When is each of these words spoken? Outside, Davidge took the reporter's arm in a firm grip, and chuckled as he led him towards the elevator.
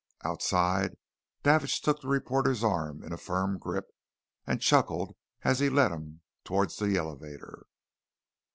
Outside, 0.23 0.97
Davidge 1.43 1.79
took 1.79 2.01
the 2.01 2.07
reporter's 2.07 2.63
arm 2.63 3.03
in 3.03 3.13
a 3.13 3.19
firm 3.19 3.59
grip, 3.59 3.91
and 4.47 4.59
chuckled 4.59 5.15
as 5.43 5.59
he 5.59 5.69
led 5.69 5.91
him 5.91 6.21
towards 6.43 6.77
the 6.77 6.97
elevator. 6.97 7.67